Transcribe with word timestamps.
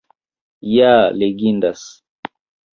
Ja 0.69 0.89
legindas! 1.19 1.87